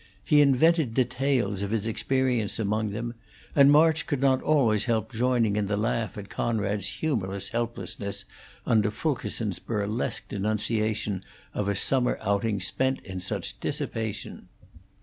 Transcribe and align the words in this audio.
He 0.23 0.41
invented 0.41 0.95
details 0.95 1.61
of 1.61 1.69
his 1.69 1.85
experience 1.85 2.57
among 2.57 2.89
them, 2.89 3.13
and 3.55 3.71
March 3.71 4.07
could 4.07 4.19
not 4.19 4.41
always 4.41 4.85
help 4.85 5.11
joining 5.13 5.55
in 5.55 5.67
the 5.67 5.77
laugh 5.77 6.17
at 6.17 6.27
Conrad's 6.27 6.87
humorless 6.87 7.49
helplessness 7.49 8.25
under 8.65 8.89
Fulkerson's 8.89 9.59
burlesque 9.59 10.27
denunciation 10.29 11.23
of 11.53 11.67
a 11.67 11.75
summer 11.75 12.17
outing 12.19 12.59
spent 12.61 12.99
in 13.01 13.19
such 13.19 13.59
dissipation. 13.59 14.47